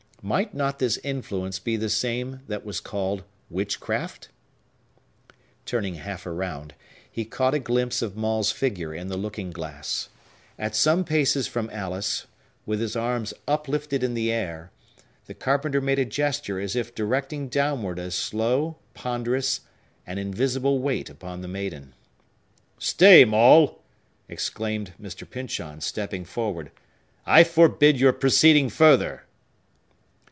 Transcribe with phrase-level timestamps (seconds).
[0.23, 4.29] Might not this influence be the same that was called witchcraft?
[5.65, 6.75] Turning half around,
[7.11, 10.09] he caught a glimpse of Maule's figure in the looking glass.
[10.59, 12.27] At some paces from Alice,
[12.67, 14.69] with his arms uplifted in the air,
[15.25, 19.61] the carpenter made a gesture as if directing downward a slow, ponderous,
[20.05, 21.95] and invisible weight upon the maiden.
[22.77, 23.81] "Stay, Maule!"
[24.29, 25.27] exclaimed Mr.
[25.27, 26.69] Pyncheon, stepping forward.
[27.25, 29.25] "I forbid your proceeding further!"